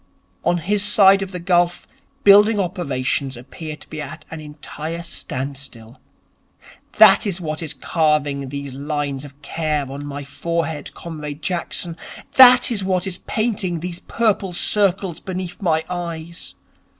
[0.43, 1.87] On his side of the gulf
[2.23, 5.99] building operations appear to be at an entire standstill.
[6.93, 11.95] That is what is carving these lines of care on my forehead, Comrade Jackson.
[12.33, 16.55] That is what is painting these purple circles beneath my eyes.